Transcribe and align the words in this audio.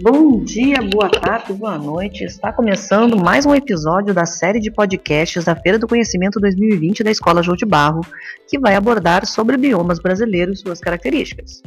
Bom 0.00 0.44
dia, 0.44 0.76
boa 0.80 1.10
tarde, 1.10 1.52
boa 1.52 1.76
noite. 1.76 2.22
Está 2.22 2.52
começando 2.52 3.16
mais 3.16 3.44
um 3.44 3.52
episódio 3.52 4.14
da 4.14 4.24
série 4.24 4.60
de 4.60 4.70
podcasts 4.70 5.44
da 5.44 5.56
Feira 5.56 5.76
do 5.76 5.88
Conhecimento 5.88 6.38
2020 6.38 7.02
da 7.02 7.10
Escola 7.10 7.42
João 7.42 7.56
de 7.56 7.66
Barro, 7.66 8.02
que 8.48 8.60
vai 8.60 8.76
abordar 8.76 9.26
sobre 9.26 9.56
biomas 9.56 9.98
brasileiros 9.98 10.60
e 10.60 10.62
suas 10.62 10.78
características. 10.78 11.62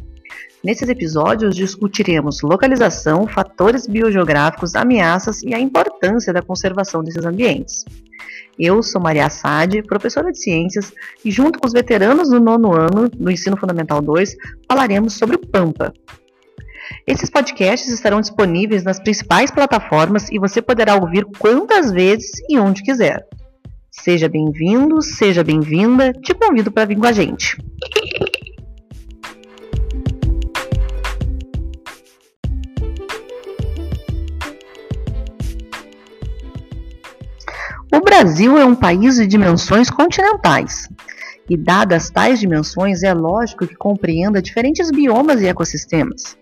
Nesses 0.64 0.88
episódios 0.88 1.58
discutiremos 1.58 2.42
localização, 2.42 3.28
fatores 3.28 3.86
biogeográficos, 3.86 4.76
ameaças 4.76 5.44
e 5.44 5.54
a 5.54 5.60
importância 5.60 6.32
da 6.32 6.42
conservação 6.42 7.04
desses 7.04 7.26
ambientes. 7.26 7.84
Eu 8.58 8.82
sou 8.82 9.02
Maria 9.02 9.26
Assad, 9.26 9.84
professora 9.84 10.32
de 10.32 10.40
ciências, 10.40 10.94
e 11.26 11.32
junto 11.32 11.60
com 11.60 11.68
os 11.68 11.74
veteranos 11.74 12.30
do 12.30 12.40
nono 12.40 12.74
ano 12.74 13.10
do 13.10 13.30
Ensino 13.30 13.58
Fundamental 13.58 14.02
2, 14.02 14.38
falaremos 14.70 15.16
sobre 15.16 15.36
o 15.36 15.40
Pampa, 15.40 15.92
esses 17.08 17.30
podcasts 17.30 17.92
estarão 17.92 18.22
disponíveis 18.22 18.84
nas 18.84 19.00
principais 19.00 19.52
plataformas 19.52 20.30
e 20.30 20.40
você 20.40 20.62
poderá 20.62 20.96
ouvir 20.96 21.26
quantas 21.40 21.92
vezes 21.92 22.32
e 22.50 22.58
onde 22.58 22.84
quiser. 22.84 23.26
Seja 23.92 24.30
bem-vindo, 24.30 25.02
seja 25.02 25.44
bem-vinda, 25.44 26.14
te 26.14 26.34
convido 26.34 26.72
para 26.72 26.86
vir 26.86 26.98
com 26.98 27.06
a 27.06 27.12
gente. 27.12 27.58
O 37.94 38.00
Brasil 38.00 38.58
é 38.58 38.64
um 38.64 38.74
país 38.74 39.18
de 39.18 39.28
dimensões 39.28 39.90
continentais. 39.90 40.88
E 41.50 41.58
dadas 41.58 42.10
tais 42.10 42.40
dimensões, 42.40 43.04
é 43.04 43.14
lógico 43.14 43.68
que 43.68 43.76
compreenda 43.76 44.42
diferentes 44.42 44.90
biomas 44.90 45.42
e 45.42 45.48
ecossistemas. 45.48 46.38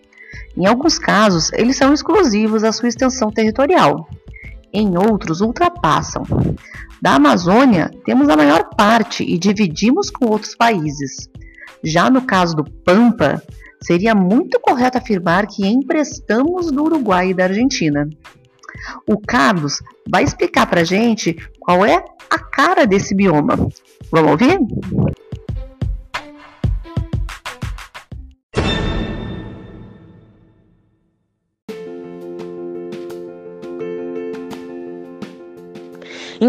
Em 0.56 0.66
alguns 0.66 0.98
casos, 0.98 1.52
eles 1.52 1.76
são 1.76 1.92
exclusivos 1.92 2.64
à 2.64 2.72
sua 2.72 2.88
extensão 2.88 3.30
territorial. 3.30 4.08
Em 4.72 4.96
outros, 4.96 5.40
ultrapassam. 5.40 6.22
Da 7.00 7.14
Amazônia, 7.14 7.90
temos 8.04 8.28
a 8.28 8.36
maior 8.36 8.68
parte 8.76 9.24
e 9.24 9.38
dividimos 9.38 10.10
com 10.10 10.26
outros 10.26 10.54
países. 10.54 11.28
Já 11.82 12.10
no 12.10 12.22
caso 12.22 12.54
do 12.54 12.64
Pampa, 12.64 13.42
seria 13.82 14.14
muito 14.14 14.60
correto 14.60 14.98
afirmar 14.98 15.46
que 15.46 15.66
emprestamos 15.66 16.70
do 16.70 16.84
Uruguai 16.84 17.30
e 17.30 17.34
da 17.34 17.44
Argentina. 17.44 18.08
O 19.06 19.18
Carlos 19.18 19.82
vai 20.08 20.22
explicar 20.22 20.66
para 20.66 20.84
gente 20.84 21.36
qual 21.58 21.84
é 21.84 22.04
a 22.30 22.38
cara 22.38 22.86
desse 22.86 23.14
bioma. 23.14 23.56
Vamos 24.10 24.30
ouvir? 24.30 24.58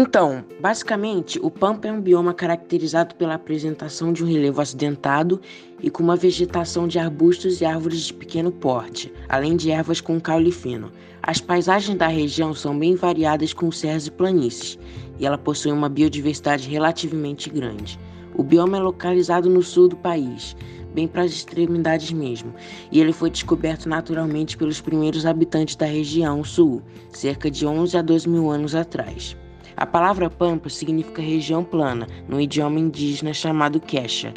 Então, 0.04 0.44
basicamente, 0.60 1.38
o 1.40 1.48
Pampa 1.48 1.86
é 1.86 1.92
um 1.92 2.00
bioma 2.00 2.34
caracterizado 2.34 3.14
pela 3.14 3.34
apresentação 3.34 4.12
de 4.12 4.24
um 4.24 4.26
relevo 4.26 4.60
acidentado 4.60 5.40
e 5.80 5.88
com 5.88 6.02
uma 6.02 6.16
vegetação 6.16 6.88
de 6.88 6.98
arbustos 6.98 7.60
e 7.60 7.64
árvores 7.64 8.00
de 8.00 8.14
pequeno 8.14 8.50
porte, 8.50 9.12
além 9.28 9.54
de 9.54 9.70
ervas 9.70 10.00
com 10.00 10.20
caule 10.20 10.50
fino. 10.50 10.90
As 11.22 11.40
paisagens 11.40 11.96
da 11.96 12.08
região 12.08 12.52
são 12.52 12.76
bem 12.76 12.96
variadas 12.96 13.54
com 13.54 13.70
serras 13.70 14.08
e 14.08 14.10
planícies, 14.10 14.76
e 15.20 15.24
ela 15.24 15.38
possui 15.38 15.70
uma 15.70 15.88
biodiversidade 15.88 16.68
relativamente 16.68 17.48
grande. 17.48 17.96
O 18.34 18.42
bioma 18.42 18.78
é 18.78 18.80
localizado 18.80 19.48
no 19.48 19.62
sul 19.62 19.86
do 19.86 19.96
país, 19.96 20.56
bem 20.92 21.06
para 21.06 21.22
as 21.22 21.30
extremidades 21.30 22.10
mesmo, 22.10 22.52
e 22.90 23.00
ele 23.00 23.12
foi 23.12 23.30
descoberto 23.30 23.88
naturalmente 23.88 24.56
pelos 24.56 24.80
primeiros 24.80 25.24
habitantes 25.24 25.76
da 25.76 25.86
região 25.86 26.42
sul, 26.42 26.82
cerca 27.12 27.48
de 27.48 27.64
11 27.64 27.96
a 27.96 28.02
12 28.02 28.28
mil 28.28 28.50
anos 28.50 28.74
atrás. 28.74 29.36
A 29.76 29.86
palavra 29.86 30.28
pampa 30.28 30.68
significa 30.68 31.22
região 31.22 31.64
plana, 31.64 32.06
no 32.28 32.40
idioma 32.40 32.78
indígena 32.78 33.32
chamado 33.32 33.80
queixa, 33.80 34.34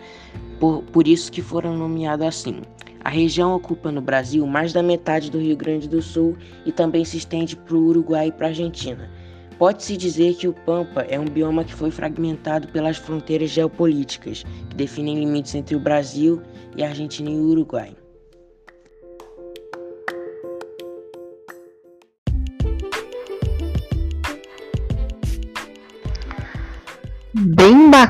por, 0.59 0.83
por 0.83 1.07
isso 1.07 1.31
que 1.31 1.41
foram 1.41 1.75
nomeados 1.77 2.25
assim. 2.25 2.61
A 3.03 3.09
região 3.09 3.53
ocupa 3.53 3.91
no 3.91 4.01
Brasil 4.01 4.47
mais 4.47 4.73
da 4.73 4.81
metade 4.81 5.29
do 5.29 5.37
Rio 5.37 5.55
Grande 5.55 5.87
do 5.87 6.01
Sul 6.01 6.35
e 6.65 6.71
também 6.71 7.05
se 7.05 7.17
estende 7.17 7.55
para 7.55 7.75
o 7.75 7.87
Uruguai 7.87 8.27
e 8.27 8.31
para 8.31 8.47
a 8.47 8.49
Argentina. 8.49 9.11
Pode-se 9.59 9.95
dizer 9.95 10.35
que 10.35 10.47
o 10.47 10.53
Pampa 10.53 11.01
é 11.01 11.19
um 11.19 11.25
bioma 11.25 11.63
que 11.63 11.73
foi 11.73 11.91
fragmentado 11.91 12.67
pelas 12.69 12.97
fronteiras 12.97 13.51
geopolíticas, 13.51 14.43
que 14.69 14.75
definem 14.75 15.19
limites 15.19 15.53
entre 15.55 15.75
o 15.75 15.79
Brasil 15.79 16.41
e 16.75 16.83
a 16.83 16.89
Argentina 16.89 17.29
e 17.29 17.37
o 17.37 17.49
Uruguai. 17.49 17.95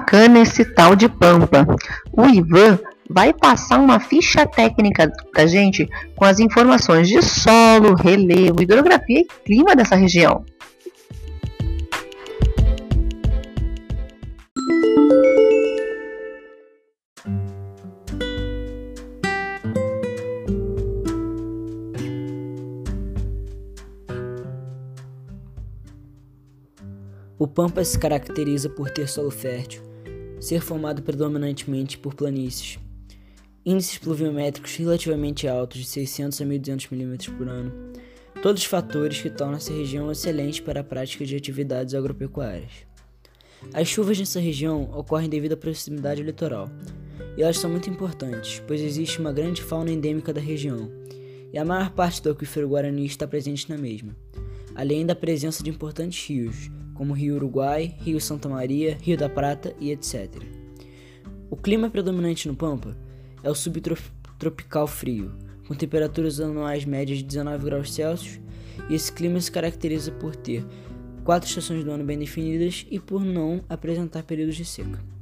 Bacana 0.06 0.40
esse 0.40 0.64
tal 0.64 0.96
de 0.96 1.10
Pampa. 1.10 1.66
O 2.14 2.26
Ivan 2.28 2.78
vai 3.10 3.34
passar 3.34 3.80
uma 3.80 4.00
ficha 4.00 4.46
técnica 4.46 5.12
pra 5.32 5.48
gente 5.48 5.90
com 6.16 6.26
as 6.26 6.40
informações 6.40 7.08
de 7.08 7.22
solo, 7.24 7.96
relevo, 7.96 8.62
hidrografia 8.62 9.22
e 9.22 9.28
clima 9.44 9.76
dessa 9.76 9.96
região. 9.96 10.46
O 27.38 27.48
Pampa 27.48 27.84
se 27.84 28.00
caracteriza 28.00 28.70
por 28.70 28.90
ter 28.90 29.08
solo 29.08 29.30
fértil, 29.30 29.95
ser 30.46 30.62
formado 30.62 31.02
predominantemente 31.02 31.98
por 31.98 32.14
planícies, 32.14 32.78
índices 33.66 33.98
pluviométricos 33.98 34.76
relativamente 34.76 35.48
altos 35.48 35.80
de 35.80 35.88
600 35.88 36.40
a 36.40 36.46
1200 36.46 36.88
mm 36.92 37.18
por 37.36 37.50
ano, 37.50 37.74
todos 38.44 38.64
fatores 38.64 39.20
que 39.20 39.30
tornam 39.32 39.58
essa 39.58 39.74
região 39.74 40.12
excelente 40.12 40.62
para 40.62 40.82
a 40.82 40.84
prática 40.84 41.26
de 41.26 41.36
atividades 41.36 41.96
agropecuárias. 41.96 42.72
As 43.74 43.88
chuvas 43.88 44.20
nessa 44.20 44.40
região 44.40 44.84
ocorrem 44.94 45.28
devido 45.28 45.54
à 45.54 45.58
proximidade 45.58 46.22
ao 46.22 46.28
litoral, 46.28 46.70
e 47.36 47.42
elas 47.42 47.58
são 47.58 47.72
muito 47.72 47.90
importantes, 47.90 48.62
pois 48.68 48.82
existe 48.82 49.20
uma 49.20 49.34
grande 49.34 49.64
fauna 49.64 49.90
endêmica 49.90 50.32
da 50.32 50.40
região, 50.40 50.92
e 51.52 51.58
a 51.58 51.66
maior 51.66 51.90
parte 51.90 52.22
do 52.22 52.30
aquífero 52.30 52.70
Guarani 52.70 53.08
está 53.08 53.28
presente 53.28 53.68
na 53.68 53.80
mesma, 53.80 54.16
além 54.76 55.08
da 55.08 55.16
presença 55.16 55.64
de 55.64 55.72
importantes 55.72 56.30
rios, 56.30 56.70
como 56.96 57.14
Rio 57.14 57.36
Uruguai, 57.36 57.96
Rio 58.00 58.20
Santa 58.20 58.50
Maria, 58.50 58.98
Rio 59.00 59.16
da 59.16 59.30
Prata 59.30 59.76
e 59.80 59.92
etc. 59.92 60.42
O 61.50 61.56
clima 61.56 61.90
predominante 61.90 62.48
no 62.48 62.56
Pampa 62.56 62.98
é 63.44 63.52
o 63.52 63.56
subtropical 63.56 64.88
frio, 64.88 65.32
com 65.68 65.76
temperaturas 65.76 66.40
anuais 66.40 66.86
médias 66.86 67.20
de 67.20 67.26
19 67.26 67.64
graus 67.66 67.94
Celsius, 67.94 68.40
e 68.90 68.96
esse 68.96 69.12
clima 69.12 69.40
se 69.40 69.52
caracteriza 69.52 70.12
por 70.12 70.36
ter 70.36 70.66
quatro 71.24 71.48
estações 71.48 71.84
do 71.84 71.92
ano 71.92 72.04
bem 72.04 72.18
definidas 72.18 72.86
e 72.90 73.00
por 73.00 73.24
não 73.24 73.64
apresentar 73.70 74.24
períodos 74.24 74.56
de 74.56 74.66
seca. 74.66 75.15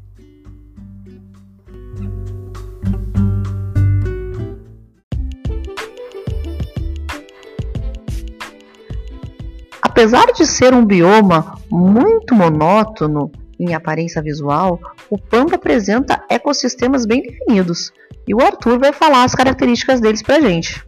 Apesar 10.04 10.34
de 10.34 10.46
ser 10.46 10.74
um 10.74 10.84
bioma 10.84 11.58
muito 11.72 12.36
monótono 12.36 13.32
em 13.58 13.74
aparência 13.74 14.22
visual, 14.22 14.78
o 15.10 15.18
Pampa 15.18 15.56
apresenta 15.56 16.22
ecossistemas 16.30 17.06
bem 17.06 17.22
definidos. 17.22 17.94
E 18.28 18.36
o 18.36 18.42
Arthur 18.42 18.80
vai 18.80 18.92
falar 18.92 19.24
as 19.24 19.34
características 19.34 20.02
deles 20.02 20.22
pra 20.22 20.42
gente. 20.42 20.84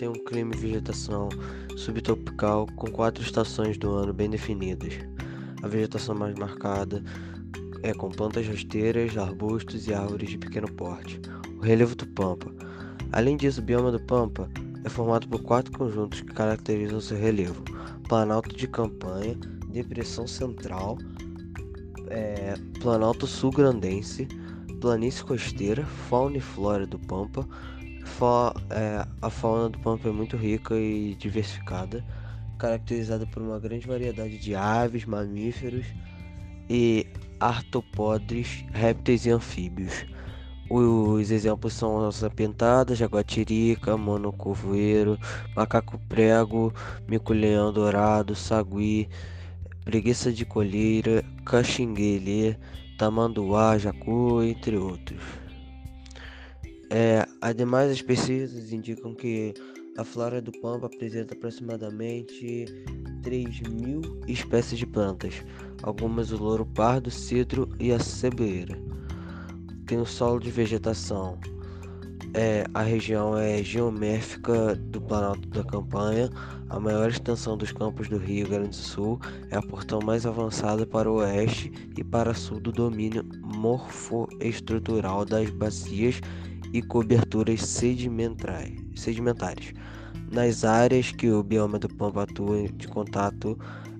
Tem 0.00 0.08
um 0.08 0.14
clima 0.14 0.54
e 0.54 0.56
vegetação 0.56 1.28
subtropical 1.76 2.66
com 2.74 2.90
quatro 2.90 3.22
estações 3.22 3.76
do 3.76 3.92
ano 3.92 4.14
bem 4.14 4.30
definidas. 4.30 4.94
A 5.62 5.68
vegetação 5.68 6.14
mais 6.14 6.34
marcada 6.36 7.04
é 7.82 7.92
com 7.92 8.08
plantas 8.08 8.46
rasteiras, 8.48 9.14
arbustos 9.18 9.86
e 9.86 9.92
árvores 9.92 10.30
de 10.30 10.38
pequeno 10.38 10.72
porte. 10.72 11.20
O 11.58 11.60
relevo 11.60 11.94
do 11.94 12.06
Pampa. 12.06 12.50
Além 13.12 13.36
disso, 13.36 13.60
o 13.60 13.62
bioma 13.62 13.92
do 13.92 14.00
Pampa 14.00 14.48
é 14.86 14.88
formado 14.88 15.28
por 15.28 15.42
quatro 15.42 15.70
conjuntos 15.70 16.22
que 16.22 16.32
caracterizam 16.32 16.98
seu 16.98 17.18
relevo: 17.18 17.62
Planalto 18.08 18.56
de 18.56 18.66
Campanha, 18.66 19.34
Depressão 19.68 20.26
Central, 20.26 20.96
é, 22.08 22.54
Planalto 22.80 23.26
Sul-Grandense, 23.26 24.26
planície 24.80 25.22
costeira, 25.22 25.84
fauna 25.84 26.38
e 26.38 26.40
flora 26.40 26.86
do 26.86 26.98
Pampa. 26.98 27.46
Fa 28.18 28.52
é, 28.70 29.06
a 29.22 29.30
fauna 29.30 29.70
do 29.70 29.78
Pampa 29.78 30.08
é 30.08 30.12
muito 30.12 30.36
rica 30.36 30.74
e 30.74 31.14
diversificada, 31.14 32.04
caracterizada 32.58 33.26
por 33.26 33.42
uma 33.42 33.58
grande 33.58 33.86
variedade 33.86 34.36
de 34.38 34.54
aves, 34.54 35.06
mamíferos 35.06 35.86
e 36.68 37.06
artropóderes, 37.38 38.64
répteis 38.72 39.24
e 39.24 39.30
anfíbios. 39.30 40.04
Os 40.68 41.30
exemplos 41.30 41.72
são 41.72 41.96
onça 41.96 42.28
pintada, 42.28 42.94
jaguatirica, 42.94 43.96
monocovoeiro, 43.96 45.18
macaco 45.56 45.98
prego, 46.08 46.72
mico-leão 47.08 47.72
dourado, 47.72 48.36
sagui, 48.36 49.08
preguiça 49.84 50.32
de 50.32 50.44
colheira, 50.44 51.24
caxinguelê, 51.44 52.56
tamanduá, 52.98 53.78
jacu, 53.78 54.42
entre 54.42 54.76
outros. 54.76 55.20
É, 56.90 57.24
ademais, 57.40 57.90
as 57.90 58.02
pesquisas 58.02 58.72
indicam 58.72 59.14
que 59.14 59.54
a 59.96 60.04
flora 60.04 60.42
do 60.42 60.50
Pampa 60.50 60.86
apresenta 60.86 61.34
aproximadamente 61.34 62.64
3 63.22 63.60
mil 63.60 64.20
espécies 64.26 64.78
de 64.78 64.86
plantas, 64.86 65.44
algumas 65.84 66.32
o 66.32 66.36
louro 66.36 66.66
pardo, 66.66 67.08
cedro 67.08 67.68
e 67.78 67.92
a 67.92 67.98
ceboeira. 68.00 68.76
Tem 69.86 69.98
um 69.98 70.04
solo 70.04 70.40
de 70.40 70.50
vegetação. 70.50 71.38
É, 72.32 72.64
a 72.74 72.82
região 72.82 73.36
é 73.36 73.62
geomérfica 73.62 74.74
do 74.76 75.00
Planalto 75.00 75.48
da 75.48 75.64
Campanha. 75.64 76.30
A 76.68 76.78
maior 76.78 77.10
extensão 77.10 77.56
dos 77.56 77.72
campos 77.72 78.08
do 78.08 78.18
Rio 78.18 78.48
Grande 78.48 78.68
do 78.68 78.76
Sul 78.76 79.20
é 79.50 79.56
a 79.56 79.62
portão 79.62 80.00
mais 80.00 80.24
avançada 80.24 80.86
para 80.86 81.10
o 81.10 81.16
oeste 81.16 81.72
e 81.96 82.04
para 82.04 82.32
sul 82.32 82.60
do 82.60 82.70
domínio 82.70 83.24
morfoestrutural 83.42 85.24
das 85.24 85.50
bacias 85.50 86.20
e 86.72 86.82
coberturas 86.82 87.62
sedimentares. 87.62 89.72
Nas 90.30 90.64
áreas 90.64 91.10
que 91.10 91.30
o 91.30 91.42
bioma 91.42 91.78
do 91.78 91.88
Pampa 91.88 92.22
atua 92.22 92.68
de 92.68 92.86
contato 92.88 93.58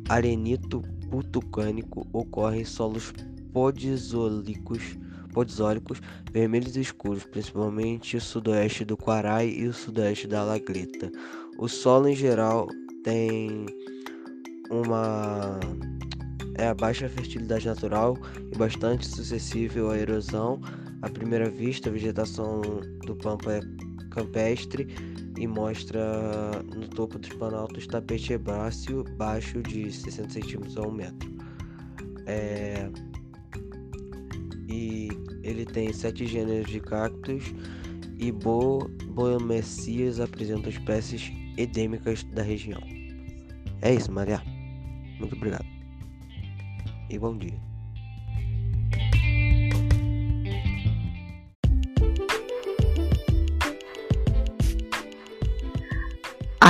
arenito-putucânico 0.08 2.06
ocorrem 2.12 2.64
solos 2.64 3.12
podizólicos 3.52 4.99
podizólicos 5.32 6.00
vermelhos 6.32 6.76
escuros, 6.76 7.25
principalmente 7.25 8.17
o 8.17 8.20
sudoeste 8.20 8.84
do 8.84 8.96
Quarai 8.96 9.49
e 9.49 9.69
o 9.69 9.73
sudoeste 9.73 10.26
da 10.26 10.40
Alagreta. 10.40 11.08
O 11.56 11.69
solo 11.69 12.08
em 12.08 12.16
geral 12.16 12.66
tem 13.05 13.66
uma 14.70 15.61
é 16.55 16.73
baixa 16.75 17.08
fertilidade 17.08 17.66
natural 17.66 18.16
e 18.52 18.56
bastante 18.56 19.06
suscetível 19.06 19.90
à 19.90 19.96
erosão. 19.96 20.61
À 21.02 21.08
primeira 21.08 21.49
vista, 21.49 21.88
a 21.88 21.93
vegetação 21.93 22.61
do 23.06 23.17
pampa 23.17 23.52
é 23.52 23.61
campestre 24.11 24.87
e 25.38 25.47
mostra 25.47 26.62
no 26.75 26.87
topo 26.88 27.19
dos 27.19 27.31
planaltos 27.31 27.87
tapete 27.87 28.35
herbáceo 28.35 29.05
baixo 29.17 29.62
de 29.62 29.91
60 29.91 30.31
centímetros 30.31 30.76
a 30.76 30.82
1 30.82 30.91
metro. 30.93 31.31
É... 32.26 32.91
E 34.69 35.08
ele 35.43 35.64
tem 35.64 35.93
sete 35.93 36.26
gêneros 36.26 36.70
de 36.70 36.81
cactos 36.81 37.44
e 38.19 38.31
Bo 38.31 38.87
Boemessias 39.06 40.20
apresenta 40.20 40.69
espécies 40.69 41.32
endêmicas 41.56 42.23
da 42.25 42.43
região. 42.43 42.81
É 43.81 43.94
isso, 43.94 44.12
Maria. 44.12 44.43
Muito 45.19 45.35
obrigado. 45.35 45.67
E 47.08 47.19
bom 47.19 47.37
dia. 47.37 47.69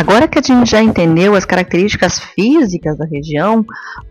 Agora 0.01 0.27
que 0.27 0.39
a 0.39 0.43
gente 0.43 0.71
já 0.71 0.83
entendeu 0.83 1.35
as 1.35 1.45
características 1.45 2.19
físicas 2.19 2.97
da 2.97 3.05
região, 3.05 3.63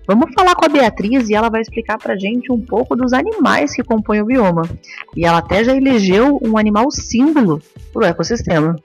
vamos 0.08 0.32
falar 0.36 0.54
com 0.54 0.64
a 0.64 0.70
Beatriz 0.70 1.28
e 1.28 1.34
ela 1.34 1.50
vai 1.50 1.62
explicar 1.62 1.98
pra 1.98 2.16
gente 2.16 2.52
um 2.52 2.64
pouco 2.64 2.96
dos 2.96 3.12
animais 3.12 3.74
que 3.74 3.82
compõem 3.82 4.22
o 4.22 4.26
bioma. 4.26 4.70
E 5.18 5.26
ela 5.26 5.40
até 5.40 5.64
já 5.64 5.76
elegeu 5.76 6.40
um 6.44 6.60
animal 6.60 6.92
símbolo 6.92 7.60
para 7.92 8.04
o 8.04 8.06
ecossistema. 8.06 8.76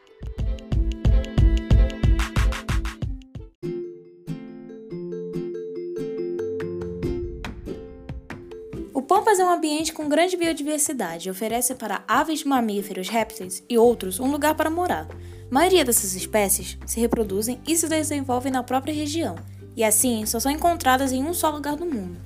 O 8.94 9.02
Pampas 9.02 9.38
é 9.38 9.44
um 9.44 9.52
ambiente 9.52 9.92
com 9.92 10.08
grande 10.08 10.38
biodiversidade 10.38 11.28
e 11.28 11.30
oferece 11.30 11.74
para 11.74 12.02
aves, 12.08 12.44
mamíferos, 12.44 13.10
répteis 13.10 13.62
e 13.68 13.76
outros 13.76 14.18
um 14.18 14.30
lugar 14.30 14.54
para 14.54 14.70
morar. 14.70 15.06
A 15.50 15.54
maioria 15.54 15.84
dessas 15.84 16.14
espécies 16.14 16.78
se 16.86 17.00
reproduzem 17.00 17.60
e 17.66 17.76
se 17.76 17.88
desenvolvem 17.88 18.50
na 18.50 18.62
própria 18.62 18.94
região, 18.94 19.36
e 19.76 19.84
assim 19.84 20.24
só 20.26 20.40
são 20.40 20.50
encontradas 20.50 21.12
em 21.12 21.22
um 21.22 21.34
só 21.34 21.50
lugar 21.50 21.76
do 21.76 21.86
mundo. 21.86 22.16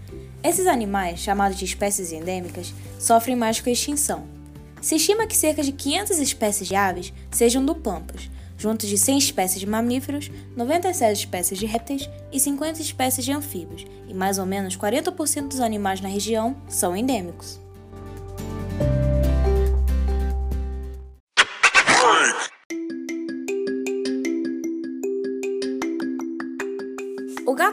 Esses 0.43 0.67
animais, 0.67 1.19
chamados 1.19 1.59
de 1.59 1.65
espécies 1.65 2.13
endêmicas, 2.13 2.73
sofrem 2.99 3.37
mais 3.37 3.61
com 3.61 3.69
a 3.69 3.73
extinção. 3.73 4.27
Se 4.81 4.95
estima 4.95 5.27
que 5.27 5.37
cerca 5.37 5.63
de 5.63 5.73
500 5.73 6.19
espécies 6.21 6.69
de 6.69 6.77
aves 6.77 7.13
sejam 7.31 7.65
do 7.65 7.75
Pampas, 7.75 8.31
junto 8.57 8.87
de 8.87 8.97
100 8.97 9.19
espécies 9.19 9.61
de 9.61 9.67
mamíferos, 9.67 10.31
97 10.57 11.19
espécies 11.19 11.59
de 11.59 11.67
répteis 11.67 12.09
e 12.33 12.39
50 12.39 12.81
espécies 12.81 13.25
de 13.25 13.33
anfíbios, 13.33 13.85
e 14.09 14.15
mais 14.15 14.39
ou 14.39 14.47
menos 14.47 14.77
40% 14.77 15.49
dos 15.49 15.61
animais 15.61 16.01
na 16.01 16.09
região 16.09 16.57
são 16.69 16.97
endêmicos. 16.97 17.61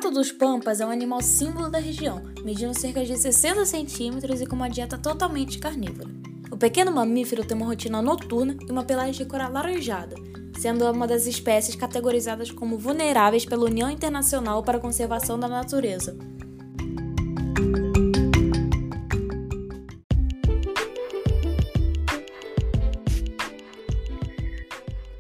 Gato 0.06 0.12
dos 0.12 0.32
Pampas 0.32 0.80
é 0.80 0.86
um 0.86 0.92
animal 0.92 1.20
símbolo 1.20 1.68
da 1.68 1.80
região, 1.80 2.22
medindo 2.44 2.78
cerca 2.78 3.04
de 3.04 3.18
60 3.18 3.66
centímetros 3.66 4.40
e 4.40 4.46
com 4.46 4.56
uma 4.56 4.70
dieta 4.70 5.00
totalmente 5.00 5.58
carnívora. 5.58 6.08
O 6.52 6.58
pequeno 6.58 6.92
mamífero 6.92 7.44
tem 7.44 7.58
uma 7.58 7.66
rotina 7.66 8.04
noturna 8.04 8.56
e 8.68 8.72
uma 8.72 8.84
pelagem 8.84 9.14
de 9.14 9.26
cor 9.26 9.42
alaranjada, 9.42 10.16
sendo 10.60 10.86
uma 10.92 11.08
das 11.08 11.26
espécies 11.26 11.76
categorizadas 11.76 12.52
como 12.52 12.78
vulneráveis 12.78 13.46
pela 13.46 13.66
União 13.66 13.90
Internacional 13.90 14.62
para 14.62 14.78
a 14.78 14.82
Conservação 14.82 15.40
da 15.40 15.48
Natureza. 15.48 16.16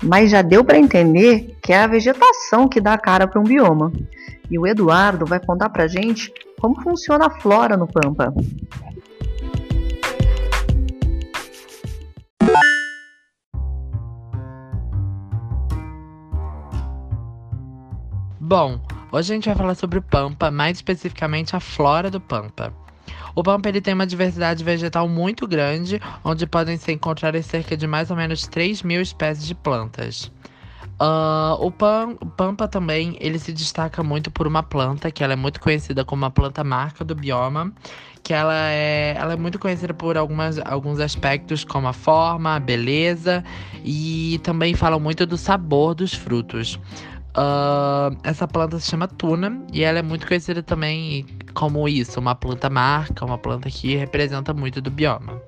Mas 0.03 0.29
já 0.29 0.43
deu 0.43 0.63
para 0.63 0.77
entender 0.77 1.54
que 1.65 1.74
é 1.74 1.81
a 1.81 1.88
vegetação 1.88 2.67
que 2.67 2.79
dá 2.79 2.95
cara 2.95 3.27
para 3.27 3.41
um 3.41 3.43
bioma. 3.43 3.91
E 4.51 4.60
o 4.60 4.67
Eduardo 4.67 5.25
vai 5.25 5.39
contar 5.39 5.67
pra 5.69 5.88
gente 5.88 6.31
como 6.60 6.79
funciona 6.79 7.25
a 7.25 7.29
flora 7.41 7.75
no 7.75 7.88
Pampa. 7.88 8.31
Bom, 18.39 18.79
hoje 19.12 19.34
a 19.34 19.36
gente 19.36 19.45
vai 19.50 19.55
falar 19.55 19.74
sobre 19.74 19.98
o 19.98 20.03
Pampa, 20.03 20.51
mais 20.51 20.77
especificamente 20.77 21.55
a 21.55 21.60
flora 21.60 22.12
do 22.12 22.22
Pampa. 22.22 22.72
O 23.34 23.41
Pampa 23.41 23.69
ele 23.69 23.81
tem 23.81 23.95
uma 23.95 24.05
diversidade 24.05 24.63
vegetal 24.63 25.10
muito 25.10 25.48
grande, 25.48 26.00
onde 26.24 26.45
podem 26.45 26.77
ser 26.77 26.91
encontradas 26.91 27.48
cerca 27.48 27.75
de 27.75 27.88
mais 27.88 28.12
ou 28.12 28.15
menos 28.15 28.45
3 28.45 28.84
mil 28.84 29.01
espécies 29.01 29.48
de 29.48 29.55
plantas. 29.55 30.31
Uh, 30.99 31.59
o, 31.59 31.69
Pam, 31.71 32.15
o 32.21 32.25
Pampa 32.25 32.69
também 32.69 33.17
ele 33.19 33.37
se 33.37 33.51
destaca 33.51 34.01
muito 34.01 34.31
por 34.31 34.47
uma 34.47 34.63
planta 34.63 35.11
que 35.11 35.23
ela 35.23 35.33
é 35.33 35.35
muito 35.35 35.59
conhecida 35.59 36.05
como 36.05 36.23
a 36.23 36.31
planta 36.31 36.63
marca 36.63 37.03
do 37.03 37.13
bioma, 37.13 37.73
que 38.23 38.33
ela 38.33 38.69
é, 38.69 39.13
ela 39.17 39.33
é 39.33 39.35
muito 39.35 39.59
conhecida 39.59 39.93
por 39.93 40.15
algumas, 40.17 40.57
alguns 40.59 41.01
aspectos 41.01 41.65
como 41.65 41.87
a 41.87 41.93
forma, 41.93 42.55
a 42.55 42.59
beleza 42.59 43.43
e 43.83 44.39
também 44.41 44.73
falam 44.73 44.99
muito 44.99 45.25
do 45.25 45.37
sabor 45.37 45.95
dos 45.95 46.13
frutos. 46.13 46.79
Uh, 47.37 48.15
essa 48.23 48.47
planta 48.47 48.79
se 48.79 48.89
chama 48.89 49.09
tuna 49.09 49.61
e 49.73 49.83
ela 49.83 49.99
é 49.99 50.01
muito 50.01 50.25
conhecida 50.25 50.63
também 50.63 51.25
como 51.53 51.89
isso, 51.89 52.17
uma 52.21 52.33
planta 52.33 52.69
marca, 52.69 53.25
uma 53.25 53.37
planta 53.37 53.69
que 53.69 53.97
representa 53.97 54.53
muito 54.53 54.79
do 54.79 54.89
bioma. 54.89 55.41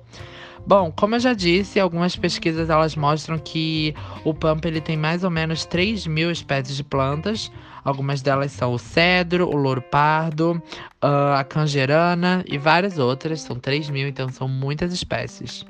Bom, 0.66 0.92
como 0.92 1.14
eu 1.14 1.20
já 1.20 1.32
disse, 1.32 1.80
algumas 1.80 2.16
pesquisas 2.16 2.68
elas 2.68 2.94
mostram 2.94 3.38
que 3.38 3.94
o 4.24 4.34
pampa 4.34 4.68
ele 4.68 4.80
tem 4.80 4.96
mais 4.96 5.24
ou 5.24 5.30
menos 5.30 5.64
3 5.64 6.06
mil 6.06 6.30
espécies 6.30 6.76
de 6.76 6.84
plantas. 6.84 7.50
Algumas 7.84 8.20
delas 8.20 8.52
são 8.52 8.72
o 8.72 8.78
cedro, 8.78 9.48
o 9.48 9.56
louro 9.56 9.80
pardo, 9.80 10.62
ah, 11.00 11.40
a 11.40 11.44
cangerana 11.44 12.44
e 12.46 12.58
várias 12.58 12.98
outras. 12.98 13.40
São 13.40 13.58
3 13.58 13.88
mil, 13.88 14.08
então 14.08 14.28
são 14.28 14.46
muitas 14.46 14.92
espécies. 14.92 15.64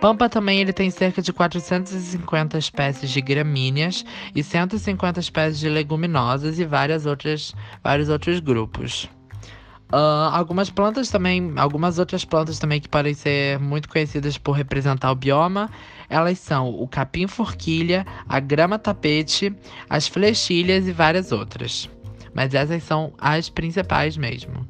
Pampa 0.00 0.28
também 0.28 0.60
ele 0.60 0.72
tem 0.72 0.90
cerca 0.90 1.20
de 1.20 1.32
450 1.32 2.56
espécies 2.58 3.10
de 3.10 3.20
gramíneas 3.20 4.04
e 4.34 4.42
150 4.42 5.18
espécies 5.18 5.58
de 5.58 5.68
leguminosas 5.68 6.58
e 6.58 6.64
várias 6.64 7.04
outras, 7.04 7.54
vários 7.82 8.08
outros 8.08 8.38
grupos. 8.38 9.08
Uh, 9.92 10.28
algumas 10.32 10.68
plantas 10.68 11.08
também, 11.08 11.54
algumas 11.56 11.98
outras 11.98 12.22
plantas 12.22 12.58
também 12.58 12.78
que 12.78 12.88
podem 12.88 13.14
ser 13.14 13.58
muito 13.58 13.88
conhecidas 13.88 14.36
por 14.36 14.52
representar 14.52 15.10
o 15.10 15.14
bioma, 15.14 15.70
elas 16.10 16.38
são 16.38 16.68
o 16.68 16.86
capim 16.86 17.26
forquilha, 17.26 18.06
a 18.28 18.38
grama 18.38 18.78
tapete, 18.78 19.54
as 19.88 20.06
flechilhas 20.06 20.86
e 20.86 20.92
várias 20.92 21.32
outras. 21.32 21.88
Mas 22.34 22.52
essas 22.52 22.82
são 22.82 23.14
as 23.18 23.48
principais 23.48 24.18
mesmo. 24.18 24.68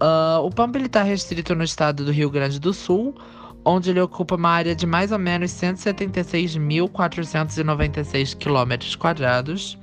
Uh, 0.00 0.38
o 0.44 0.50
Pampa 0.50 0.78
está 0.78 1.02
restrito 1.02 1.56
no 1.56 1.64
estado 1.64 2.04
do 2.04 2.12
Rio 2.12 2.30
Grande 2.30 2.60
do 2.60 2.72
Sul, 2.72 3.16
onde 3.64 3.90
ele 3.90 4.00
ocupa 4.00 4.36
uma 4.36 4.50
área 4.50 4.72
de 4.74 4.86
mais 4.86 5.10
ou 5.10 5.18
menos 5.18 5.50
176.496 5.50 8.36
km 8.36 8.96
quadrados. 8.96 9.76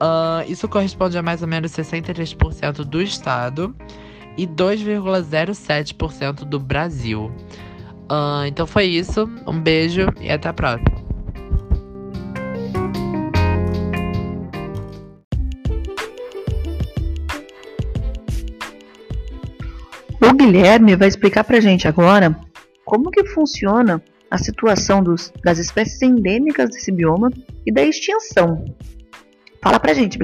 Uh, 0.00 0.46
isso 0.48 0.68
corresponde 0.68 1.18
a 1.18 1.22
mais 1.22 1.42
ou 1.42 1.48
menos 1.48 1.72
63% 1.72 2.84
do 2.84 3.02
estado 3.02 3.74
e 4.36 4.46
2,07% 4.46 6.44
do 6.44 6.60
Brasil. 6.60 7.32
Uh, 8.10 8.46
então 8.46 8.66
foi 8.66 8.84
isso. 8.84 9.28
Um 9.46 9.60
beijo 9.60 10.06
e 10.20 10.30
até 10.30 10.48
a 10.48 10.52
próxima. 10.52 11.08
O 20.20 20.32
Guilherme 20.34 20.94
vai 20.94 21.08
explicar 21.08 21.42
pra 21.44 21.58
gente 21.60 21.88
agora 21.88 22.38
como 22.84 23.10
que 23.10 23.24
funciona 23.26 24.02
a 24.30 24.38
situação 24.38 25.02
dos, 25.02 25.32
das 25.42 25.58
espécies 25.58 26.00
endêmicas 26.02 26.70
desse 26.70 26.92
bioma 26.92 27.30
e 27.66 27.72
da 27.72 27.82
extinção. 27.82 28.64
Fala 29.62 29.80
pra 29.80 29.92
gente. 29.92 30.18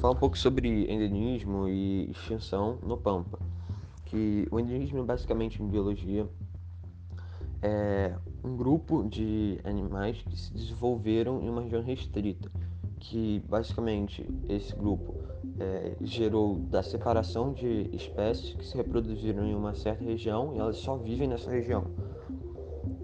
Fala 0.00 0.14
um 0.14 0.16
pouco 0.16 0.38
sobre 0.38 0.90
endemismo 0.90 1.68
e 1.68 2.10
extinção 2.10 2.78
no 2.82 2.96
Pampa. 2.96 3.38
Que 4.06 4.46
o 4.50 4.58
endemismo, 4.58 5.04
basicamente 5.04 5.62
em 5.62 5.68
biologia, 5.68 6.26
é 7.60 8.14
um 8.42 8.56
grupo 8.56 9.02
de 9.08 9.58
animais 9.64 10.22
que 10.22 10.38
se 10.38 10.52
desenvolveram 10.52 11.42
em 11.42 11.48
uma 11.48 11.62
região 11.62 11.82
restrita, 11.82 12.50
que 13.00 13.42
basicamente 13.48 14.24
esse 14.48 14.74
grupo 14.74 15.25
é, 15.58 15.96
gerou 16.02 16.56
da 16.56 16.82
separação 16.82 17.52
de 17.52 17.88
espécies 17.92 18.54
que 18.54 18.66
se 18.66 18.76
reproduziram 18.76 19.44
em 19.46 19.54
uma 19.54 19.74
certa 19.74 20.04
região 20.04 20.54
e 20.54 20.58
elas 20.58 20.76
só 20.76 20.96
vivem 20.96 21.28
nessa 21.28 21.50
região. 21.50 21.84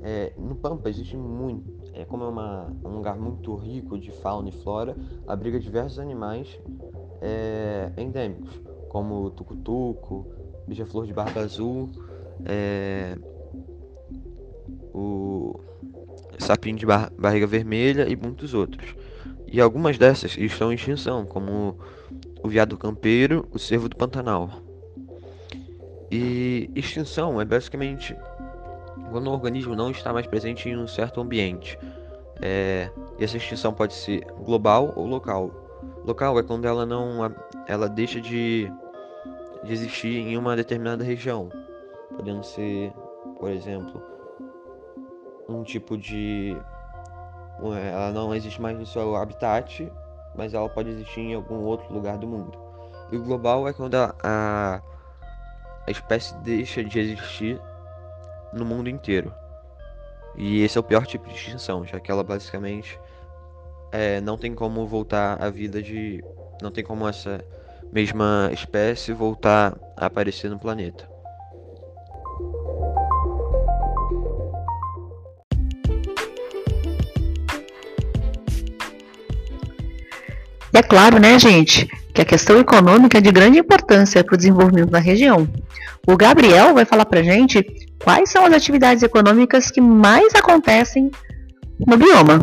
É, 0.03 0.33
no 0.37 0.57
Pampa 0.57 0.89
existe 0.89 1.17
muito, 1.17 1.65
é, 1.95 2.05
como 2.05 2.25
é 2.25 2.29
uma, 2.29 2.73
um 2.85 2.97
lugar 2.97 3.17
muito 3.17 3.55
rico 3.55 3.99
de 3.99 4.11
fauna 4.11 4.49
e 4.49 4.53
flora, 4.53 4.97
abriga 5.27 5.61
diversos 5.61 5.99
animais 5.99 6.59
é, 7.21 7.93
endêmicos, 7.97 8.61
como 8.89 9.31
tucutuco, 9.31 10.27
beija-flor 10.67 11.07
de 11.07 11.13
barba 11.13 11.41
azul, 11.41 11.89
é, 12.45 13.17
o 14.93 15.61
sapinho 16.39 16.77
de 16.77 16.85
bar 16.85 17.13
barriga 17.17 17.47
vermelha 17.47 18.09
e 18.09 18.17
muitos 18.17 18.55
outros. 18.55 18.95
E 19.47 19.61
algumas 19.61 19.99
dessas 19.99 20.37
estão 20.37 20.73
em 20.73 20.75
extinção, 20.75 21.25
como 21.27 21.77
o 22.43 22.49
veado 22.49 22.77
campeiro, 22.77 23.49
o 23.53 23.59
cervo 23.59 23.89
do 23.89 23.97
Pantanal. 23.97 24.51
E 26.11 26.71
extinção 26.75 27.41
é 27.41 27.45
basicamente 27.45 28.17
quando 29.11 29.29
o 29.29 29.33
organismo 29.33 29.75
não 29.75 29.91
está 29.91 30.13
mais 30.13 30.27
presente 30.27 30.69
em 30.69 30.77
um 30.77 30.87
certo 30.87 31.21
ambiente. 31.21 31.79
É, 32.41 32.91
essa 33.21 33.37
extinção 33.37 33.73
pode 33.73 33.95
ser 33.95 34.25
global 34.45 34.93
ou 34.97 35.07
local. 35.07 35.51
Local 36.05 36.39
é 36.39 36.43
quando 36.43 36.67
ela 36.67 36.85
não 36.85 37.33
ela 37.67 37.89
deixa 37.89 38.21
de, 38.21 38.71
de 39.63 39.73
existir 39.73 40.17
em 40.17 40.37
uma 40.37 40.57
determinada 40.57 41.05
região, 41.05 41.49
podendo 42.17 42.43
ser, 42.43 42.93
por 43.39 43.51
exemplo, 43.51 44.03
um 45.49 45.63
tipo 45.63 45.97
de 45.97 46.57
ela 47.93 48.11
não 48.11 48.35
existe 48.35 48.61
mais 48.61 48.77
no 48.77 48.85
seu 48.85 49.15
habitat 49.15 49.89
mas 50.35 50.55
ela 50.55 50.69
pode 50.69 50.91
existir 50.91 51.21
em 51.21 51.35
algum 51.35 51.57
outro 51.65 51.93
lugar 51.93 52.19
do 52.19 52.27
mundo. 52.27 52.57
E 53.11 53.17
o 53.17 53.23
global 53.23 53.69
é 53.69 53.73
quando 53.73 53.95
a, 53.95 54.15
a, 54.23 54.81
a 55.87 55.91
espécie 55.91 56.35
deixa 56.39 56.83
de 56.83 56.99
existir 56.99 57.61
no 58.53 58.65
mundo 58.65 58.89
inteiro. 58.89 59.33
E 60.37 60.62
esse 60.62 60.79
é 60.79 60.81
o 60.81 60.85
pior 60.85 61.07
tipo 61.07 61.29
de 61.29 61.35
extinção, 61.35 61.85
já 61.85 62.01
que 62.01 62.11
ela 62.11 62.25
basicamente 62.25 62.99
é, 63.91 64.21
não 64.21 64.39
tem 64.39 64.55
como 64.55 64.87
voltar 64.87 65.43
à 65.43 65.51
vida 65.51 65.83
de. 65.83 66.25
Não 66.62 66.71
tem 66.71 66.83
como 66.83 67.07
essa 67.07 67.45
mesma 67.93 68.49
espécie 68.53 69.12
voltar 69.12 69.77
a 69.97 70.07
aparecer 70.07 70.51
no 70.51 70.59
planeta. 70.59 71.12
É 80.83 80.85
claro, 80.85 81.21
né, 81.21 81.39
gente, 81.39 81.89
que 82.12 82.21
a 82.21 82.25
questão 82.25 82.59
econômica 82.59 83.19
é 83.19 83.21
de 83.21 83.31
grande 83.31 83.59
importância 83.59 84.25
para 84.25 84.35
o 84.35 84.37
desenvolvimento 84.37 84.91
da 84.91 84.99
região. 84.99 85.49
O 86.07 86.17
Gabriel 86.17 86.75
vai 86.75 86.85
falar 86.85 87.07
para 87.07 87.23
gente 87.23 87.65
quais 88.03 88.29
são 88.31 88.45
as 88.45 88.53
atividades 88.53 89.03
econômicas 89.05 89.71
que 89.71 89.81
mais 89.81 90.35
acontecem 90.35 91.09
no 91.87 91.97
bioma. 91.97 92.41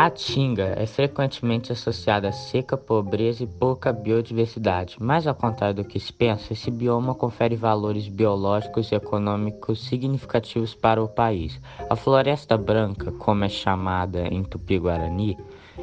Caatinga 0.00 0.72
é 0.78 0.86
frequentemente 0.86 1.72
associada 1.72 2.30
a 2.30 2.32
seca, 2.32 2.74
pobreza 2.74 3.44
e 3.44 3.46
pouca 3.46 3.92
biodiversidade, 3.92 4.96
mas 4.98 5.26
ao 5.26 5.34
contrário 5.34 5.74
do 5.74 5.84
que 5.84 6.00
se 6.00 6.10
pensa, 6.10 6.54
esse 6.54 6.70
bioma 6.70 7.14
confere 7.14 7.54
valores 7.54 8.08
biológicos 8.08 8.90
e 8.90 8.94
econômicos 8.94 9.84
significativos 9.84 10.74
para 10.74 11.02
o 11.02 11.06
país. 11.06 11.60
A 11.90 11.94
floresta 11.94 12.56
branca, 12.56 13.12
como 13.12 13.44
é 13.44 13.50
chamada 13.50 14.26
em 14.26 14.42
tupi-guarani, 14.42 15.36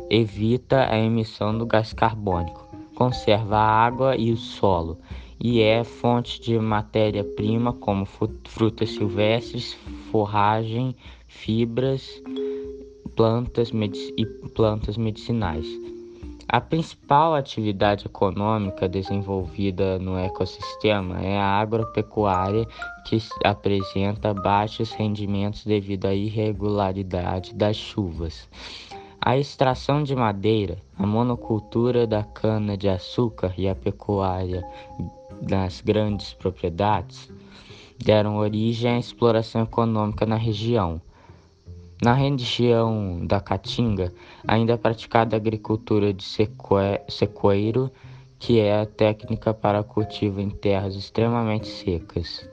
evita 0.10 0.92
a 0.92 0.98
emissão 0.98 1.56
do 1.56 1.68
gás 1.68 1.94
carbônico, 1.94 2.68
conserva 2.96 3.58
a 3.58 3.86
água 3.86 4.18
e 4.18 4.32
o 4.32 4.36
solo 4.36 4.98
e 5.40 5.62
é 5.62 5.84
fonte 5.84 6.42
de 6.42 6.58
matéria-prima 6.58 7.72
como 7.72 8.04
frutas 8.04 8.90
silvestres, 8.90 9.78
forragem, 10.10 10.96
fibras 11.28 12.20
plantas 13.18 13.72
e 14.16 14.26
plantas 14.54 14.96
medicinais. 14.96 15.66
A 16.48 16.62
principal 16.62 17.34
atividade 17.34 18.06
econômica 18.06 18.88
desenvolvida 18.88 19.98
no 19.98 20.18
ecossistema 20.18 21.20
é 21.20 21.38
a 21.38 21.60
agropecuária, 21.60 22.66
que 23.06 23.18
apresenta 23.44 24.34
baixos 24.34 24.92
rendimentos 24.92 25.66
devido 25.66 26.06
à 26.06 26.14
irregularidade 26.14 27.54
das 27.56 27.76
chuvas. 27.76 28.48
A 29.20 29.36
extração 29.36 30.04
de 30.04 30.16
madeira, 30.16 30.78
a 30.98 31.06
monocultura 31.06 32.06
da 32.06 32.24
cana-de-açúcar 32.24 33.54
e 33.58 33.68
a 33.68 33.76
pecuária 33.76 34.64
nas 35.42 35.82
grandes 35.82 36.34
propriedades 36.34 37.30
deram 37.98 38.38
origem 38.38 38.92
à 38.92 39.00
exploração 39.00 39.64
econômica 39.64 40.26
na 40.26 40.36
região. 40.36 41.02
Na 42.00 42.14
região 42.14 43.26
da 43.26 43.40
Caatinga, 43.40 44.14
ainda 44.48 44.74
é 44.74 44.78
praticada 44.78 45.36
a 45.36 45.38
agricultura 45.38 46.14
de 46.14 46.24
sequeiro, 46.24 47.92
que 48.38 48.60
é 48.60 48.82
a 48.82 48.86
técnica 48.86 49.52
para 49.52 49.84
cultivo 49.84 50.40
em 50.40 50.50
terras 50.50 50.96
extremamente 50.96 51.68
secas. 51.68 52.48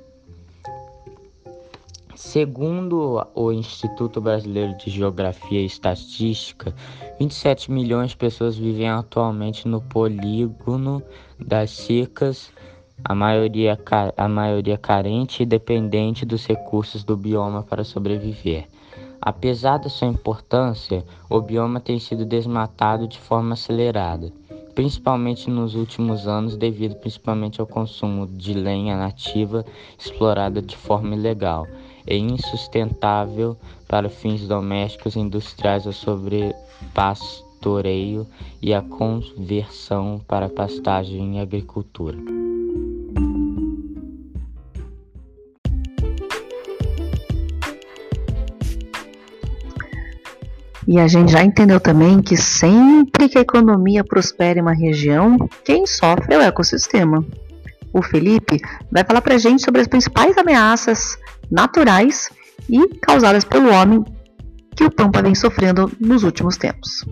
Segundo 2.14 3.26
o 3.34 3.52
Instituto 3.52 4.18
Brasileiro 4.18 4.78
de 4.78 4.88
Geografia 4.88 5.60
e 5.60 5.66
Estatística, 5.66 6.74
27 7.18 7.70
milhões 7.70 8.12
de 8.12 8.16
pessoas 8.16 8.56
vivem 8.56 8.88
atualmente 8.88 9.68
no 9.68 9.82
polígono 9.82 11.02
das 11.38 11.70
secas, 11.70 12.50
a 13.04 13.14
maioria, 13.14 13.78
a 14.16 14.28
maioria 14.28 14.78
carente 14.78 15.42
e 15.42 15.46
dependente 15.46 16.24
dos 16.24 16.46
recursos 16.46 17.04
do 17.04 17.14
bioma 17.14 17.62
para 17.62 17.84
sobreviver. 17.84 18.68
Apesar 19.26 19.78
da 19.78 19.88
sua 19.88 20.06
importância, 20.06 21.02
o 21.30 21.40
bioma 21.40 21.80
tem 21.80 21.98
sido 21.98 22.26
desmatado 22.26 23.08
de 23.08 23.18
forma 23.18 23.54
acelerada, 23.54 24.30
principalmente 24.74 25.48
nos 25.48 25.74
últimos 25.74 26.28
anos, 26.28 26.58
devido 26.58 26.96
principalmente 26.96 27.58
ao 27.58 27.66
consumo 27.66 28.26
de 28.26 28.52
lenha 28.52 28.98
nativa 28.98 29.64
explorada 29.98 30.60
de 30.60 30.76
forma 30.76 31.14
ilegal 31.14 31.66
e 32.06 32.18
insustentável 32.18 33.56
para 33.88 34.10
fins 34.10 34.46
domésticos 34.46 35.16
e 35.16 35.20
industriais 35.20 35.86
ao 35.86 35.92
sobrepasso 35.94 37.44
pastoreio 37.64 38.26
e 38.60 38.74
a 38.74 38.82
conversão 38.82 40.20
para 40.28 40.50
pastagem 40.50 41.38
e 41.38 41.40
agricultura. 41.40 42.43
E 50.94 51.00
a 51.00 51.08
gente 51.08 51.32
já 51.32 51.42
entendeu 51.42 51.80
também 51.80 52.22
que 52.22 52.36
sempre 52.36 53.28
que 53.28 53.36
a 53.36 53.40
economia 53.40 54.04
prospera 54.04 54.60
em 54.60 54.62
uma 54.62 54.72
região, 54.72 55.36
quem 55.64 55.88
sofre 55.88 56.34
é 56.34 56.38
o 56.38 56.40
ecossistema. 56.40 57.26
O 57.92 58.00
Felipe 58.00 58.60
vai 58.92 59.02
falar 59.02 59.20
pra 59.20 59.36
gente 59.36 59.64
sobre 59.64 59.80
as 59.80 59.88
principais 59.88 60.38
ameaças 60.38 61.18
naturais 61.50 62.30
e 62.70 62.86
causadas 62.98 63.42
pelo 63.42 63.72
homem 63.72 64.04
que 64.76 64.84
o 64.84 64.90
Pampa 64.90 65.20
vem 65.20 65.34
sofrendo 65.34 65.90
nos 65.98 66.22
últimos 66.22 66.56
tempos. 66.56 67.04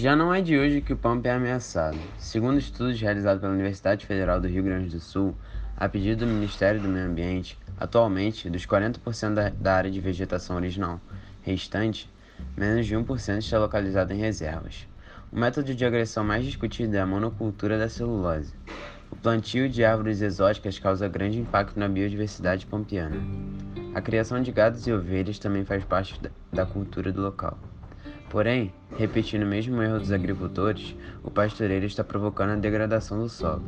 Já 0.00 0.16
não 0.16 0.32
é 0.32 0.40
de 0.40 0.58
hoje 0.58 0.80
que 0.80 0.94
o 0.94 0.96
Pampa 0.96 1.28
é 1.28 1.32
ameaçado. 1.32 1.98
Segundo 2.16 2.58
estudos 2.58 2.98
realizados 2.98 3.42
pela 3.42 3.52
Universidade 3.52 4.06
Federal 4.06 4.40
do 4.40 4.48
Rio 4.48 4.62
Grande 4.62 4.88
do 4.88 4.98
Sul, 4.98 5.36
a 5.76 5.90
pedido 5.90 6.24
do 6.24 6.32
Ministério 6.32 6.80
do 6.80 6.88
Meio 6.88 7.04
Ambiente, 7.04 7.58
atualmente, 7.78 8.48
dos 8.48 8.64
40% 8.64 9.34
da, 9.34 9.50
da 9.50 9.74
área 9.74 9.90
de 9.90 10.00
vegetação 10.00 10.56
original 10.56 10.98
restante, 11.42 12.10
menos 12.56 12.86
de 12.86 12.96
1% 12.96 13.40
está 13.40 13.58
localizado 13.58 14.14
em 14.14 14.16
reservas. 14.16 14.88
O 15.30 15.38
método 15.38 15.74
de 15.74 15.84
agressão 15.84 16.24
mais 16.24 16.46
discutido 16.46 16.96
é 16.96 17.00
a 17.00 17.06
monocultura 17.06 17.78
da 17.78 17.90
celulose. 17.90 18.54
O 19.10 19.16
plantio 19.16 19.68
de 19.68 19.84
árvores 19.84 20.22
exóticas 20.22 20.78
causa 20.78 21.08
grande 21.08 21.40
impacto 21.40 21.78
na 21.78 21.86
biodiversidade 21.86 22.64
pampiana. 22.64 23.16
A 23.94 24.00
criação 24.00 24.40
de 24.40 24.50
gados 24.50 24.86
e 24.86 24.92
ovelhas 24.94 25.38
também 25.38 25.66
faz 25.66 25.84
parte 25.84 26.18
da, 26.22 26.30
da 26.50 26.64
cultura 26.64 27.12
do 27.12 27.20
local. 27.20 27.58
Porém, 28.30 28.72
repetindo 28.96 29.42
o 29.42 29.46
mesmo 29.46 29.82
erro 29.82 29.98
dos 29.98 30.12
agricultores, 30.12 30.94
o 31.24 31.30
pastoreiro 31.32 31.84
está 31.84 32.04
provocando 32.04 32.52
a 32.52 32.56
degradação 32.56 33.18
do 33.18 33.28
solo. 33.28 33.64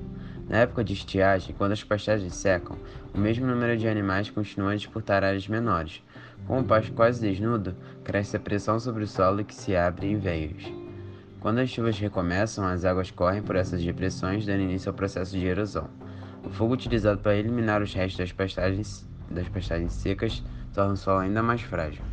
Na 0.49 0.59
época 0.59 0.85
de 0.85 0.93
estiagem, 0.93 1.53
quando 1.59 1.73
as 1.73 1.83
pastagens 1.83 2.33
secam, 2.33 2.77
o 3.13 3.19
mesmo 3.19 3.45
número 3.45 3.77
de 3.77 3.89
animais 3.89 4.31
continua 4.31 4.71
a 4.71 4.77
disputar 4.77 5.25
áreas 5.25 5.49
menores. 5.49 6.01
Com 6.47 6.61
o 6.61 6.65
pasto 6.65 6.93
quase 6.93 7.21
desnudo, 7.21 7.75
cresce 8.05 8.37
a 8.37 8.41
pressão 8.41 8.79
sobre 8.79 9.03
o 9.03 9.09
solo 9.09 9.45
que 9.45 9.55
se 9.55 9.75
abre 9.75 10.07
em 10.07 10.17
veios. 10.17 10.73
Quando 11.41 11.59
as 11.59 11.69
chuvas 11.69 11.99
recomeçam, 11.99 12.65
as 12.65 12.85
águas 12.85 13.11
correm 13.11 13.43
por 13.43 13.57
essas 13.57 13.83
depressões, 13.83 14.47
dando 14.47 14.63
início 14.63 14.91
ao 14.91 14.95
processo 14.95 15.37
de 15.37 15.45
erosão. 15.45 15.91
O 16.45 16.51
fogo 16.51 16.75
utilizado 16.75 17.19
para 17.19 17.35
eliminar 17.35 17.83
os 17.83 17.93
restos 17.93 18.19
das 18.19 18.31
pastagens, 18.31 19.05
das 19.29 19.49
pastagens 19.49 19.93
secas 19.93 20.41
torna 20.73 20.93
o 20.93 20.97
solo 20.97 21.19
ainda 21.19 21.43
mais 21.43 21.63
frágil. 21.63 22.05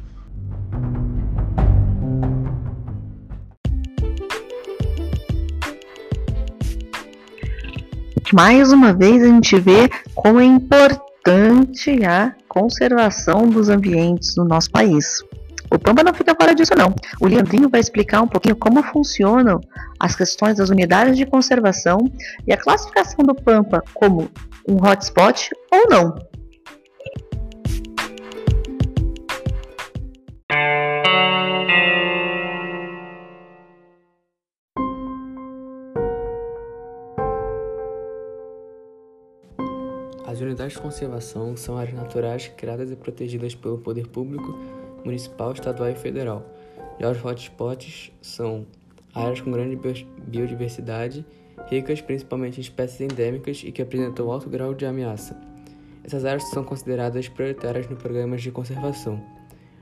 Mais 8.33 8.71
uma 8.71 8.93
vez 8.93 9.24
a 9.24 9.27
gente 9.27 9.59
vê 9.59 9.89
como 10.15 10.39
é 10.39 10.45
importante 10.45 12.05
a 12.05 12.33
conservação 12.48 13.48
dos 13.48 13.69
ambientes 13.69 14.36
no 14.36 14.45
nosso 14.45 14.69
país. 14.71 15.24
O 15.71 15.77
Pampa 15.77 16.03
não 16.03 16.13
fica 16.13 16.36
fora 16.36 16.55
disso 16.55 16.74
não. 16.75 16.93
O 17.21 17.27
Leandrinho 17.27 17.69
vai 17.69 17.79
explicar 17.79 18.21
um 18.21 18.27
pouquinho 18.27 18.55
como 18.55 18.81
funcionam 18.81 19.62
as 20.00 20.15
questões 20.15 20.57
das 20.57 20.69
unidades 20.69 21.15
de 21.15 21.25
conservação 21.25 22.00
e 22.48 22.51
a 22.51 22.57
classificação 22.57 23.24
do 23.24 23.36
Pampa 23.36 23.83
como 23.93 24.29
um 24.67 24.75
hotspot 24.83 25.51
ou 25.71 25.89
não. 25.89 26.15
As 40.70 40.75
unidades 40.75 40.75
de 40.75 40.82
conservação 40.82 41.58
são 41.58 41.77
áreas 41.77 41.96
naturais 41.96 42.48
criadas 42.55 42.92
e 42.92 42.96
protegidas 42.96 43.55
pelo 43.55 43.79
poder 43.79 44.08
público 44.08 44.55
municipal, 45.03 45.51
estadual 45.51 45.90
e 45.90 45.96
federal. 45.96 46.46
Já 47.00 47.10
os 47.10 47.25
hotspots 47.25 48.12
são 48.22 48.68
áreas 49.14 49.42
com 49.42 49.51
grande 49.51 49.75
biodiversidade, 50.27 51.25
ricas 51.68 52.01
principalmente 52.01 52.60
em 52.60 52.62
espécies 52.62 53.01
endêmicas 53.01 53.64
e 53.66 53.72
que 53.72 53.82
apresentam 53.82 54.32
alto 54.32 54.48
grau 54.48 54.75
de 54.75 54.86
ameaça. 54.86 55.36
Essas 56.03 56.24
áreas 56.24 56.44
são 56.50 56.64
consideradas 56.64 57.27
prioritárias 57.27 57.90
no 57.90 57.96
programas 57.96 58.42
de 58.44 58.51
conservação. 58.51 59.20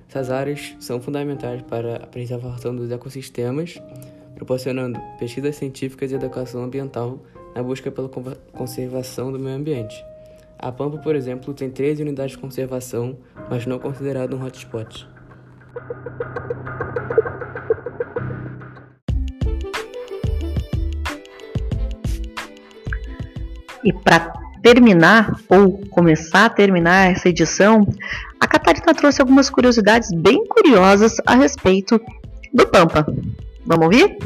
Essas 0.07 0.29
áreas 0.29 0.73
são 0.79 1.01
fundamentais 1.01 1.61
para 1.63 1.97
a 1.97 2.07
preservação 2.07 2.73
dos 2.73 2.89
ecossistemas, 2.91 3.81
proporcionando 4.35 4.97
pesquisas 5.19 5.57
científicas 5.57 6.13
e 6.13 6.15
educação 6.15 6.63
ambiental 6.63 7.19
na 7.53 7.61
busca 7.61 7.91
pela 7.91 8.07
conservação 8.53 9.33
do 9.33 9.39
meio 9.39 9.57
ambiente. 9.57 10.01
A 10.59 10.71
Pampa, 10.71 10.97
por 10.97 11.15
exemplo, 11.15 11.53
tem 11.53 11.69
13 11.69 12.01
unidades 12.01 12.31
de 12.31 12.39
conservação, 12.39 13.17
mas 13.49 13.65
não 13.67 13.77
considerado 13.77 14.35
um 14.35 14.43
hotspot. 14.43 15.07
E 23.83 23.93
para 23.93 24.33
terminar, 24.63 25.39
ou 25.47 25.79
começar 25.91 26.45
a 26.45 26.49
terminar 26.49 27.11
essa 27.11 27.29
edição, 27.29 27.87
a 28.39 28.47
Catarina 28.47 28.93
trouxe 28.95 29.21
algumas 29.21 29.49
curiosidades 29.49 30.09
bem 30.11 30.43
curiosas 30.47 31.17
a 31.25 31.35
respeito 31.35 32.01
do 32.51 32.67
Pampa. 32.67 33.05
Vamos 33.65 33.85
ouvir? 33.85 34.17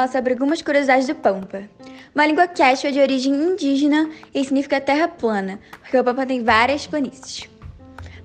Falar 0.00 0.08
sobre 0.08 0.32
algumas 0.32 0.62
curiosidades 0.62 1.06
do 1.06 1.14
Pampa. 1.14 1.64
Uma 2.14 2.26
língua 2.26 2.48
quechua 2.48 2.90
de 2.90 3.00
origem 3.00 3.34
indígena 3.34 4.08
e 4.34 4.42
significa 4.42 4.80
terra 4.80 5.08
plana, 5.08 5.60
porque 5.80 5.98
o 5.98 6.04
Pampa 6.04 6.24
tem 6.24 6.42
várias 6.42 6.86
planícies. 6.86 7.48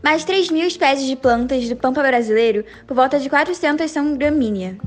Mais 0.02 0.22
de 0.22 0.28
3 0.28 0.52
mil 0.52 0.66
espécies 0.66 1.06
de 1.06 1.16
plantas 1.16 1.68
do 1.68 1.76
Pampa 1.76 2.02
brasileiro, 2.02 2.64
por 2.88 2.96
volta 2.96 3.20
de 3.20 3.30
400 3.30 3.90
são 3.92 4.16
gramínea. 4.16 4.78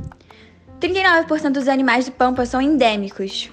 39% 0.81 1.51
dos 1.51 1.69
animais 1.69 2.07
do 2.07 2.13
Pampa 2.13 2.47
são 2.47 2.63
endêmicos. 2.63 3.51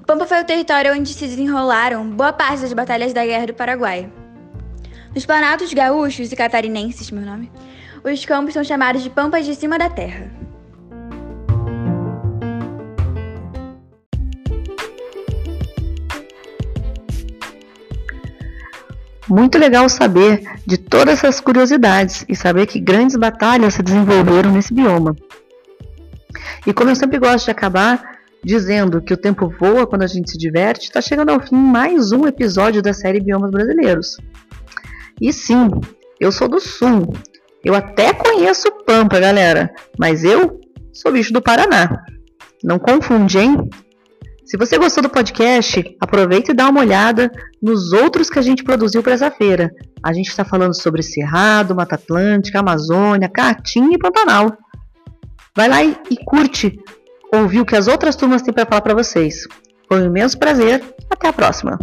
O 0.00 0.04
Pampa 0.04 0.26
foi 0.26 0.40
o 0.40 0.44
território 0.44 0.92
onde 0.92 1.12
se 1.12 1.26
desenrolaram 1.26 2.08
boa 2.10 2.32
parte 2.32 2.62
das 2.62 2.72
batalhas 2.72 3.12
da 3.12 3.24
Guerra 3.24 3.46
do 3.46 3.54
Paraguai. 3.54 4.10
Nos 5.14 5.26
planatos 5.26 5.72
gaúchos 5.72 6.32
e 6.32 6.36
catarinenses, 6.36 7.10
meu 7.10 7.24
nome, 7.24 7.50
os 8.02 8.24
campos 8.24 8.54
são 8.54 8.64
chamados 8.64 9.02
de 9.02 9.10
Pampas 9.10 9.44
de 9.44 9.54
Cima 9.54 9.78
da 9.78 9.90
Terra. 9.90 10.49
Muito 19.30 19.58
legal 19.58 19.88
saber 19.88 20.42
de 20.66 20.76
todas 20.76 21.18
essas 21.18 21.40
curiosidades 21.40 22.24
e 22.28 22.34
saber 22.34 22.66
que 22.66 22.80
grandes 22.80 23.14
batalhas 23.14 23.74
se 23.74 23.82
desenvolveram 23.82 24.50
nesse 24.50 24.74
bioma. 24.74 25.14
E 26.66 26.72
como 26.72 26.90
eu 26.90 26.96
sempre 26.96 27.16
gosto 27.16 27.44
de 27.44 27.52
acabar 27.52 28.18
dizendo 28.42 29.00
que 29.00 29.14
o 29.14 29.16
tempo 29.16 29.48
voa 29.48 29.86
quando 29.86 30.02
a 30.02 30.08
gente 30.08 30.32
se 30.32 30.36
diverte, 30.36 30.86
está 30.86 31.00
chegando 31.00 31.30
ao 31.30 31.40
fim 31.40 31.54
mais 31.54 32.10
um 32.10 32.26
episódio 32.26 32.82
da 32.82 32.92
série 32.92 33.20
Biomas 33.20 33.52
Brasileiros. 33.52 34.16
E 35.20 35.32
sim, 35.32 35.70
eu 36.18 36.32
sou 36.32 36.48
do 36.48 36.58
Sul. 36.58 37.14
Eu 37.64 37.74
até 37.74 38.12
conheço 38.12 38.68
Pampa, 38.84 39.20
galera, 39.20 39.70
mas 39.96 40.24
eu 40.24 40.58
sou 40.92 41.12
bicho 41.12 41.32
do 41.32 41.40
Paraná. 41.40 42.02
Não 42.64 42.80
confunde, 42.80 43.38
hein? 43.38 43.56
Se 44.50 44.56
você 44.56 44.76
gostou 44.76 45.00
do 45.00 45.08
podcast, 45.08 45.96
aproveita 46.00 46.50
e 46.50 46.54
dá 46.54 46.68
uma 46.68 46.80
olhada 46.80 47.30
nos 47.62 47.92
outros 47.92 48.28
que 48.28 48.36
a 48.36 48.42
gente 48.42 48.64
produziu 48.64 49.00
para 49.00 49.12
essa 49.12 49.30
feira. 49.30 49.70
A 50.02 50.12
gente 50.12 50.28
está 50.28 50.44
falando 50.44 50.74
sobre 50.74 51.04
Cerrado, 51.04 51.72
Mata 51.72 51.94
Atlântica, 51.94 52.58
Amazônia, 52.58 53.28
Caatinga 53.28 53.94
e 53.94 53.98
Pantanal. 53.98 54.50
Vai 55.56 55.68
lá 55.68 55.84
e, 55.84 55.96
curte 56.26 56.76
ouvir 57.32 57.60
o 57.60 57.64
que 57.64 57.76
as 57.76 57.86
outras 57.86 58.16
turmas 58.16 58.42
têm 58.42 58.52
para 58.52 58.66
falar 58.66 58.80
para 58.80 58.94
vocês. 58.94 59.46
Foi 59.86 60.02
um 60.02 60.06
imenso 60.06 60.36
prazer. 60.36 60.82
Até 61.08 61.28
a 61.28 61.32
próxima. 61.32 61.78